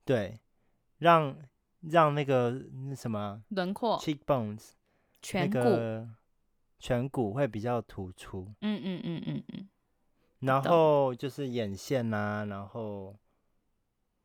[0.05, 0.39] 对，
[0.99, 1.37] 让
[1.81, 2.51] 让那个
[2.89, 4.71] 那什么轮廓 cheekbones
[5.21, 6.09] 颧骨，那个
[6.79, 8.53] 颧骨会比较突出。
[8.61, 9.69] 嗯嗯嗯嗯嗯。
[10.39, 13.15] 然后就是眼线啊，然后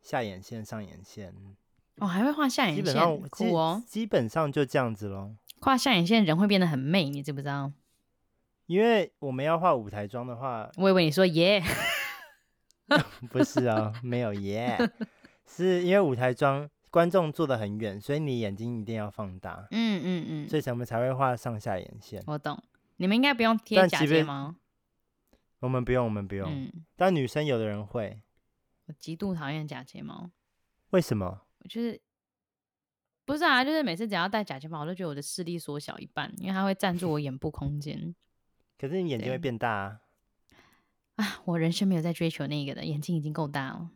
[0.02, 1.34] 下眼线、上眼线。
[1.96, 3.82] 哦，还会画下眼线，酷哦！
[3.86, 5.36] 基本上就这样子咯。
[5.60, 7.72] 画下眼线人会变得很媚，你知不知道？
[8.66, 11.62] 因为我们要画舞台妆的话，我以为你说耶，
[13.30, 14.78] 不是啊、哦，没有耶，
[15.46, 19.66] 是因为舞台妆观众坐得很远，所以你眼睛一定要放大。
[19.70, 22.22] 嗯嗯嗯，所以我们才会画上下眼线。
[22.26, 22.60] 我懂，
[22.96, 24.54] 你们应该不用贴假睫毛。
[25.60, 26.50] 我们不用，我们不用。
[26.50, 28.20] 嗯、但女生有的人会。
[28.86, 30.30] 我极度讨厌假睫毛。
[30.90, 31.42] 为什么？
[31.68, 32.00] 就是
[33.24, 38.14] 不是啊，就是每次只要戴假睫毛，我都觉得我的视力缩小一半，因为它会占住我眼部空间。
[38.78, 40.00] 可是你眼睛会变大啊！
[41.16, 43.90] 啊，我人生没有在追求那个的，眼睛已经够大了。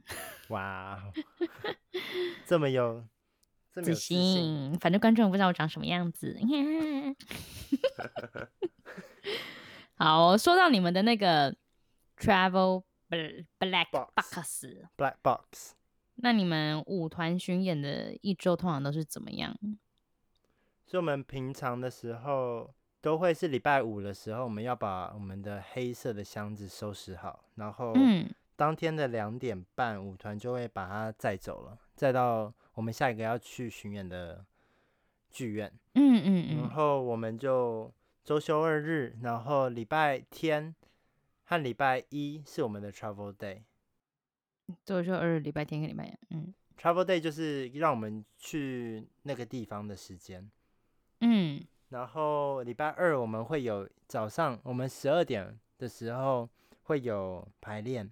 [0.51, 1.03] 哇，
[2.47, 3.05] 这么有
[3.73, 6.39] 这么有自信，反正观众不知道我长什么样子。
[9.97, 11.57] 好，说到你们的那个
[12.17, 12.85] travel
[13.59, 15.75] black box，black box。
[16.17, 19.57] 那你们舞团巡演的一周通常都是怎么样？
[20.87, 27.95] 所以我们平常的时候都会是礼拜五的时候，我们要把我们的黑色的箱子收拾好，然后
[28.57, 34.45] 当天的两点半，舞团就会把它载走了，载到我们下一个要去巡演的
[35.31, 35.73] 剧院。
[35.95, 36.57] 嗯嗯嗯。
[36.63, 37.93] 然后我们就
[38.25, 40.75] 周休二日，然后礼拜天
[41.45, 43.63] 和礼拜一是我们的 travel day。
[44.85, 50.51] 周休二日，礼拜天跟礼拜天，嗯，Travel Day 就是让我们去那个地方的时间，
[51.21, 56.49] 嗯，然后礼拜二我们会有早上，我们十二点的时候
[56.83, 58.11] 会有排练，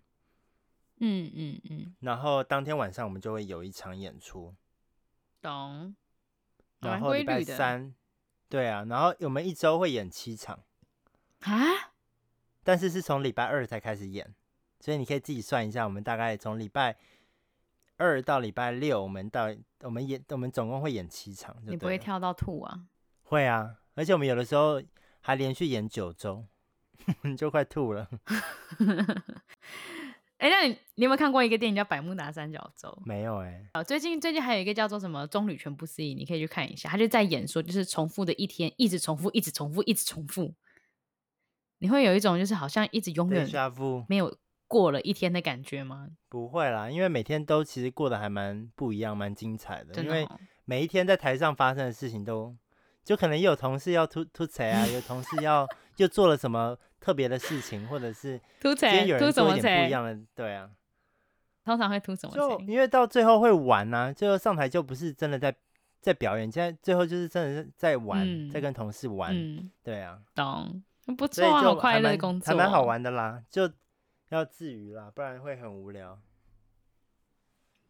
[1.01, 4.55] 嗯嗯嗯，然后当天晚上我们就会有一场演出，
[5.43, 5.95] 懂，
[6.81, 7.95] 然后礼拜三，
[8.49, 10.61] 对啊，然后我们一周会演七场，
[11.41, 11.93] 啊，
[12.63, 14.35] 但是是从礼拜二才开始演。
[14.85, 16.95] 所以你可以自己算一下，我们大概从礼拜
[17.97, 19.47] 二到礼拜六，我们到
[19.81, 21.57] 我们演，我们总共会演七场。
[21.65, 22.83] 你不会跳到吐啊？
[23.23, 24.83] 会啊，而且我们有的时候
[25.23, 26.45] 还连续演九周，
[27.25, 28.11] 你就快吐了。
[30.37, 32.91] 哎、欸，那你你有没有看过一个电影叫《百慕达三角洲》？
[33.07, 33.85] 没有哎、欸。
[33.85, 36.91] 最近最近还有一个叫做什么《棕榈全部思议》，你可以去看一下。
[36.91, 40.53] 他就在演说，就是重复的一天，一直重复，一直重复，一直重复。
[41.79, 43.49] 你会有一种就是好像一直永远
[44.11, 44.37] 没有。
[44.75, 46.09] 过了一天的感觉吗？
[46.29, 49.93] 不会啦，因为每天都其实过得还蛮不一样，蛮精彩的。
[49.95, 50.29] 的哦、因为
[50.65, 52.53] 每一天在台上发生的事情都，
[53.05, 55.65] 就可能也有同事要突突踩啊，有同事要
[55.99, 60.69] 又做了什么特别的事情，或者是 突踩，今天有人做一点不一样的，对啊。
[61.65, 62.35] 通常会突什么？
[62.35, 65.55] 就因为到最后会玩啊，最后上台就不是真的在
[66.01, 69.33] 在表演，现在最后就是真的是在玩，嗯、在跟同事玩。
[69.33, 70.83] 嗯、对啊，懂，
[71.17, 73.41] 不错啊，好快乐的工作，还蛮好玩的啦。
[73.49, 73.71] 就
[74.35, 76.21] 要自娱啦，不然会很无聊。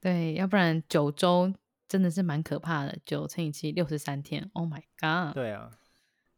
[0.01, 1.53] 对，要不然九周
[1.89, 4.51] 真的是蛮可怕的，九乘以七，六十三天。
[4.53, 5.35] Oh my god！
[5.35, 5.71] 对啊，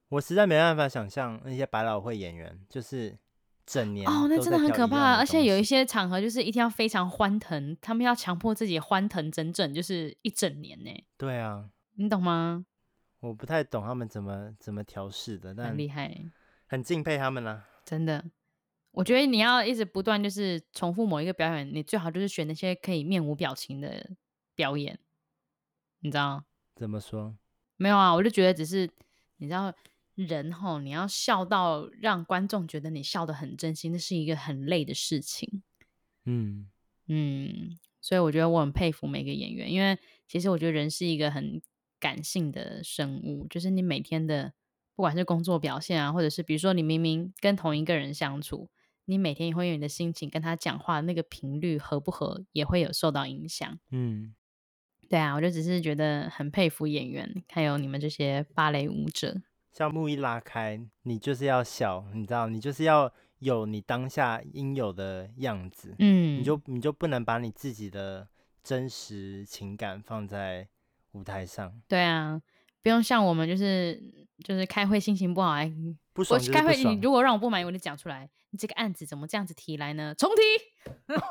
[0.09, 3.19] 我实在没办法想象那些百老汇演员就是。
[3.69, 11.05] 整年哦，那真的很可怕，而且有一些场合就是一定要非常欢腾，他们要强迫自己欢腾整整就是一整年呢。
[11.19, 12.65] 对啊，你懂吗？
[13.19, 16.17] 我不太懂他们怎么怎么调试的，但很厉害，
[16.69, 17.65] 很敬佩他们啦。
[17.85, 18.25] 真的，
[18.97, 24.11] 我觉得你要一直不断就是重复某一个表演，你最好就是选那些可以面无表情的
[24.55, 24.99] 表演，
[26.01, 26.45] 你知道？
[26.75, 27.37] 怎么说？
[27.77, 28.91] 没有啊，我就觉得只是
[29.37, 29.73] 你知道。
[30.17, 35.63] 人吼，你要笑到让观众觉得你笑得很真心，那是一个很累的事情。
[36.25, 36.71] 嗯
[37.07, 41.61] 嗯，所以我觉得我很佩服每个演员，因为其实我觉得人是一个很
[42.01, 44.55] 感性的生物，就是你每天的
[44.95, 48.71] 不管是工作表现啊，或者是比如说你明明跟同一个人相处，
[49.07, 53.79] 你每天也会有你的心情跟他讲话那个频率合不合，也会有受到影响。
[53.91, 54.35] 嗯，
[55.09, 59.41] 对啊，我就只是觉得很佩服演员，还有你们这些芭蕾舞者。
[59.73, 68.27] 像幕一拉开，你就是要笑，你知道，你就是要有你当下应有的样子，嗯，你就你就不能把你自己的
[68.63, 70.67] 真实情感放在
[71.13, 71.81] 舞台上。
[71.87, 72.41] 对啊，
[72.83, 74.16] 不用像我们就是
[74.47, 75.73] 就是开会心情不好，哎，
[76.13, 76.53] 不爽就是。
[76.53, 80.15] 我开会，你如果让我不满意，我就讲出来，你这个案子怎么这样子提来呢？
[80.15, 80.43] 重提。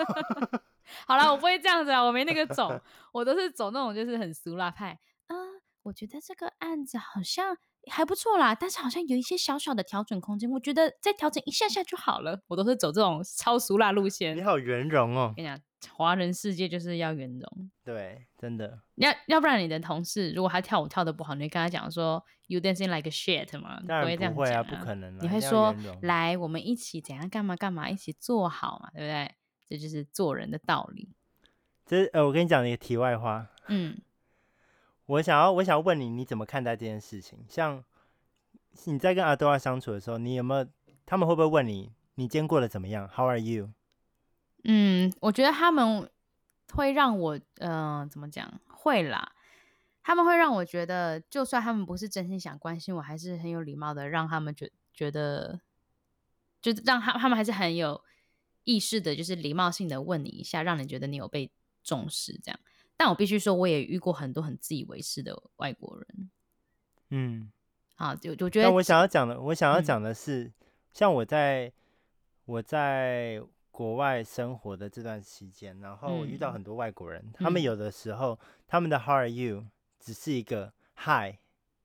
[1.08, 2.82] 好了，我不会这样子啊，我没那个种，
[3.14, 5.00] 我都是走那种就是很俗辣派。
[5.28, 5.48] 啊、呃，
[5.84, 7.58] 我觉得这个案子好像。
[7.88, 12.42] 还不错啦，但是好像有一些小小的调整空间，我觉得再调整一下下就好了。
[12.48, 14.36] 我都是走这种超俗辣路线。
[14.36, 15.32] 你好圆融哦！
[15.38, 15.56] 跟你讲，
[15.94, 17.72] 华人世界就是要圆融。
[17.84, 18.80] 对，真的。
[18.96, 23.82] 要要不然你的同事如果他跳舞跳的不好，你会跟他讲说 “You dancing like a shit” 吗？
[23.88, 25.18] 当然不会啊，不会这样讲啊，不可能。
[25.22, 29.32] 你会说：“来，我们一起怎样干嘛干嘛，一起做好嘛，对不对？”
[29.68, 31.10] 这就是做人的道理。
[31.86, 33.48] 这呃，我跟你讲一个题外话。
[33.68, 33.98] 嗯。
[35.08, 37.40] 我想要，我想要问你，你怎么看待这件事情？
[37.48, 37.84] 像
[38.86, 40.68] 你在跟阿多拉相处的时候，你有没有？
[41.06, 43.70] 他们会不会问你，你今天过得怎么样？How are you？
[44.66, 46.10] 嗯，我觉得他们
[46.74, 48.60] 会让我，嗯、呃，怎么讲？
[48.68, 49.34] 会啦，
[50.04, 55.62] 他们会让我觉得，就算他们不是真心想关心我，还是很有礼貌的，让他们觉觉得，
[56.62, 58.02] 就让他他们还是很有
[58.64, 61.52] 意识的，就是礼貌性的问你一下，让你觉得你有被
[61.84, 62.60] 重视，这样。
[62.98, 66.30] 但我必须说，我也遇过很多很自以为是的外国人。
[67.10, 67.52] 嗯，
[67.96, 68.64] 好，就我觉得。
[68.64, 70.54] 但我想要讲的，我想要讲的是，嗯、
[70.94, 71.72] 像我在
[72.46, 73.42] 我在
[73.76, 79.66] 国外生活的这段期间，然后我遇到很多外国人，嗯、他们有的时候、嗯、他们的 How are you
[80.00, 81.36] 只是一个 Hi，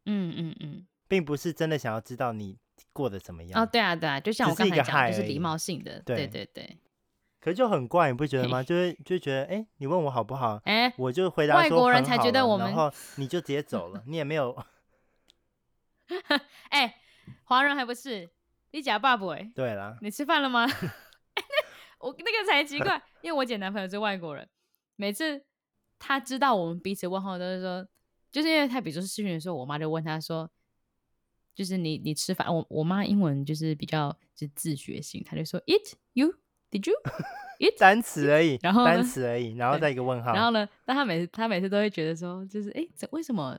[0.05, 2.57] 嗯嗯嗯，并不是真的想要知道你
[2.93, 3.61] 过得怎么样。
[3.61, 6.79] 哦，对啊，对啊，就像我刚才讲，就是礼貌性的，对对对。
[7.41, 8.63] 可是就很怪，你不觉得吗？
[8.63, 10.61] 就是就觉得，哎、欸，你问我好不好？
[10.65, 14.57] 哎、欸，我就回答说外国人才觉得我们，然后你就直接走了，你也没有。
[16.71, 16.95] 哎、欸，
[17.47, 18.31] 华人还不是？
[18.71, 19.27] 你假爸爸？
[19.57, 20.69] 对啦，你吃饭了吗？
[22.01, 24.49] 我那个才奇怪，因为我姐男朋友是外国人，
[24.97, 25.45] 每次
[25.99, 27.87] 他知道我们彼此问候都是说，
[28.33, 30.51] 就是因为他比如说视讯的时候，我妈就问他说，
[31.55, 32.53] 就是你你吃饭？
[32.53, 36.35] 我我妈英文就是比较就是自学型，他就说 eat you。
[36.71, 36.95] Did you？
[37.77, 40.33] 单词而已，然后单词而已，然后再一个问号。
[40.33, 40.67] 然后呢？
[40.85, 43.59] 但他每次他每次都会觉得说，就是哎，这为什么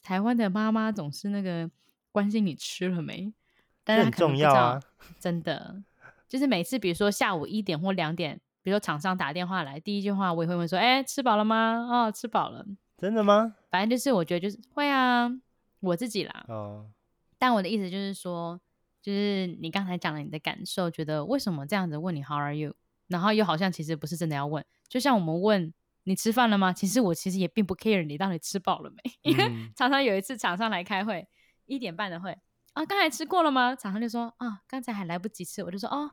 [0.00, 1.68] 台湾的妈妈总是那个
[2.12, 3.34] 关心你吃了没？
[3.82, 4.80] 但是很重要啊，
[5.18, 5.82] 真的，
[6.32, 11.86] 就是每次比如说下午一点或两点，比如说厂商打电话来，第一句话我也会问说，哎，吃饱了吗？
[11.90, 12.64] 哦，吃饱了。
[12.96, 13.54] 真的吗？
[13.70, 15.30] 反正就是我觉得就是会啊，
[15.80, 16.46] 我自己啦。
[16.48, 16.86] 哦。
[17.36, 18.58] 但我的意思就是说。
[19.02, 22.72] 就是你刚才讲了你的感受，觉得为什么这样子问你 How are you，
[23.08, 25.74] 然后又好像其实不是真的要问，就像我们问
[26.04, 26.72] 你吃饭了吗？
[26.72, 31.26] 其实我其实也并不 care 你到底吃饱了没，因为常常有一次厂商来开会，
[31.66, 32.30] 一点半的会
[32.74, 33.74] 啊，刚才吃过了吗？
[33.74, 36.12] 厂商就说啊，刚才还来不及吃，我就说哦，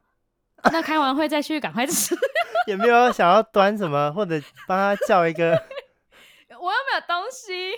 [0.72, 2.16] 那开完会再去赶快吃，
[2.68, 5.52] 有没有想要端什么或者帮他叫一个？
[6.62, 7.72] 我又没有东西，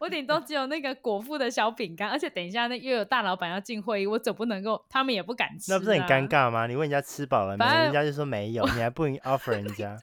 [0.00, 6.66] 我顶多只有那个果腹的小饼干，而且等一下那又有大老板要进会议，我总不能够，他们也不敢吃，啊，那不是很尴尬吗？
[6.66, 9.96] 你问人家吃饱了没，人家就说没有，你还不 offer 人家。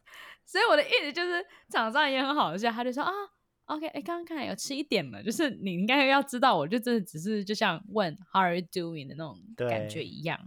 [0.45, 3.12] 所以我的意思就是，厂商也很好笑，他就说啊
[3.66, 10.39] ，OK，哎，刚刚看来有吃一点了，就是你应该要知道，我就真的只是就像问 How are you doing 的那种感觉一样。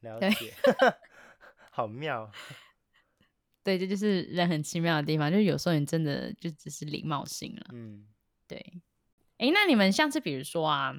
[0.00, 0.54] 了解，
[1.70, 2.30] 好妙。
[3.64, 7.66] 对，这就是人很奇妙的地方，就是有时候你真的就只是礼貌性了。
[7.72, 8.06] 嗯，
[8.46, 8.80] 对。
[9.36, 10.92] 哎，那你们像是比如说啊，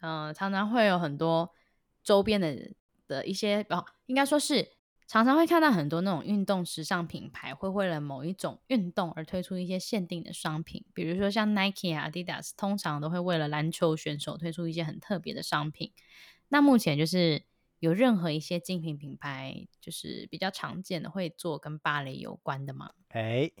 [0.00, 1.52] 嗯、呃，常常会有很多
[2.02, 2.72] 周边的
[3.06, 4.66] 的一些，哦，应该说是
[5.06, 15.92] 常常会看到很多那种运动时尚品牌会为了某一种运动而推出一些限定的商品，比如说像 Nike 啊、Adidas，通常都会为了篮球选手推出一些很特别的商品。
[16.48, 17.42] 那目前就是。
[17.86, 22.90] 有任何一些精品品牌，就是比较常见的，会做跟芭蕾有关的吗？
[23.10, 23.52] 哎，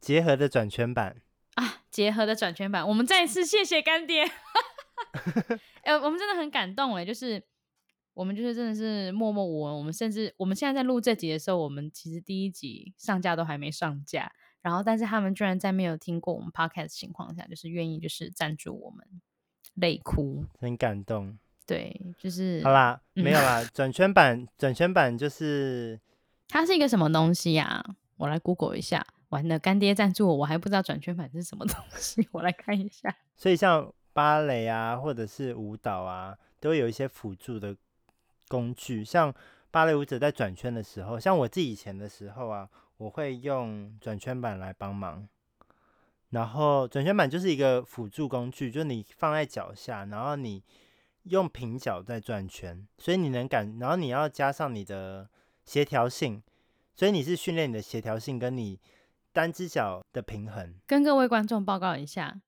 [0.00, 1.20] 结合的转圈版
[1.56, 4.24] 啊，结合的转圈版，我们再一次谢谢干爹。
[5.84, 7.46] 哎、欸，我们真的很感动哎，就是
[8.14, 14.32] 我们就是真的是默默无闻，我们甚至我们现在在录这集的时候，我们其实第一集上架都还没上架，
[14.62, 19.06] 然后但是他们居然在没有听过我们 podcast 的情况下，就是愿意就是赞助我们，
[19.74, 21.38] 泪哭，很感动。
[21.66, 23.64] 对，就是好啦，没有啦。
[23.72, 25.98] 转圈板，转圈板就是
[26.48, 27.96] 它是一个什么东西呀、啊？
[28.16, 29.06] 我来 Google 一下。
[29.30, 32.28] 完了，干爹赞助我，我还不知道转圈板是什么东西。
[32.32, 33.12] 我来看一下。
[33.34, 37.74] 所以像芭蕾啊，或者是舞蹈啊，都有一些辅助的
[38.46, 39.02] 工具。
[39.02, 39.34] 像
[39.70, 45.26] 芭蕾舞者在转圈的时候，像我自己以前的时候啊，我会用转圈板来帮忙。
[46.30, 50.62] 然后转圈板就是一个辅助工具，就是你放在脚下，然后你。
[51.24, 55.28] 用平角在转圈，所以你能感，然后你要加上你的
[55.64, 56.42] 协调性，
[56.94, 58.78] 所以你是训练你的协调性跟你
[59.32, 60.74] 单只脚的平衡。
[60.86, 62.40] 跟各位观众报告一下，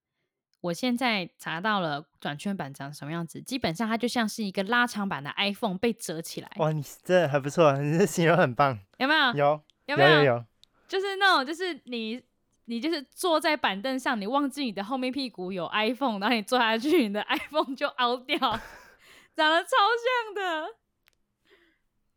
[0.61, 6.51] 我现在查到了转圈板长什么样子，基本上它就像是一个拉长版的 iPhone 被折起来。
[6.57, 8.79] 哇，你这还不错，你这形容很棒。
[8.99, 9.35] 有没有？
[9.35, 10.11] 有，有没有？
[10.11, 10.45] 有有有。
[10.87, 12.23] 就是那种，就是你。
[12.69, 19.71] 你就是坐在板凳上，你忘记你的后面屁股有 iPhone，然后你坐下去，你的 iPhone 就凹掉，长得超
[20.03, 20.69] 像的。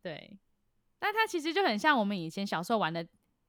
[0.02, 0.38] 对，
[0.98, 3.06] 但它其实就很像我们以前小时候玩的，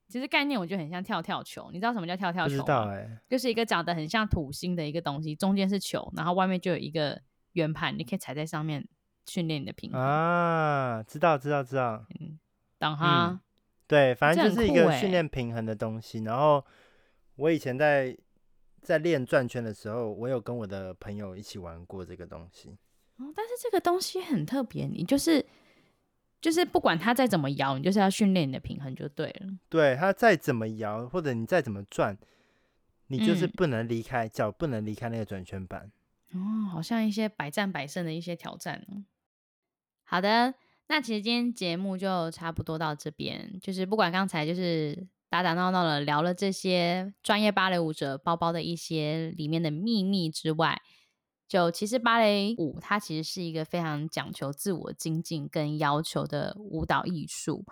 [0.08, 1.70] 其实概念我觉得很像跳跳球。
[1.72, 2.64] 你知道什么叫跳跳球吗？
[2.64, 3.10] 知道欸。
[3.28, 7.20] 就是一个长得很像土星的一个东西，中间是球，然后外面就有一个
[7.54, 8.88] 圆盘，你可以踩在上面
[9.26, 10.00] 训练你的平衡。
[10.00, 12.06] 啊，知道知道知道。
[12.20, 12.38] 嗯，
[12.78, 13.40] 等哈、嗯。
[13.88, 16.64] 对，反正就是一个训练平衡的东西，然后。
[17.42, 18.16] 我以前在
[18.84, 22.78] 在练转圈的时候，我有跟我的朋友一起玩过这个东西。
[23.18, 25.44] 哦，但是这个东西很特别，你就是
[26.40, 29.48] 就是不管它再怎么摇，你就是要训练你的平衡就对了。
[29.70, 32.16] 对，它再怎么摇，或者你再怎么转，
[33.08, 35.92] 你就是不能离开脚，嗯、不能离开那个转圈板。
[36.34, 38.86] 哦，好像一些百战百胜的一些挑战。
[40.04, 40.54] 好的，
[40.90, 45.08] 那其实今天节目就差不多到这边，就是不管刚才就是。
[45.32, 50.82] 打打闹闹的聊了这些专业芭蕾舞者包包的一些里面的秘密之外，
[51.48, 57.64] 就其实芭蕾舞它其实是一个非常讲求自我精进跟要求的舞蹈艺术。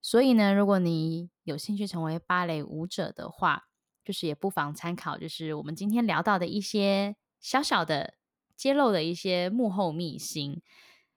[0.00, 3.64] 所以呢，如果你有兴趣成为芭蕾舞者的话，
[4.04, 8.14] 就是也不妨参考，就是我们今天聊到的一些小小的
[8.54, 10.62] 揭露的一些幕后秘辛。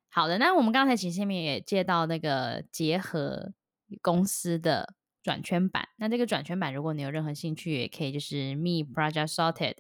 [0.10, 3.54] 好的，那我们刚才其实前面也接到那个结合
[4.02, 4.96] 公司的。
[5.24, 9.76] 转圈版，那这个转圈版，如果你有任何兴趣，也可以就是 Me Project Sorted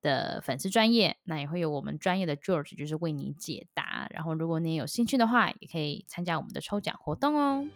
[0.00, 4.06] 的粉丝专业，那也会有我们专业的 George 就是为你解答。
[4.10, 7.66] 然后，如果你有兴趣的话，也可以参加我们的抽奖活动哦。